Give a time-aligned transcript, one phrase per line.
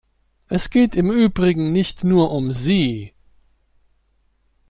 [0.47, 3.13] Es geht im Übrigen nicht nur um Sie.